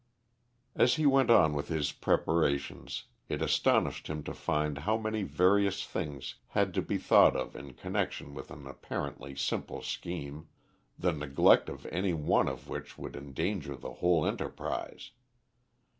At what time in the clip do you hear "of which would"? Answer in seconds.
12.47-13.15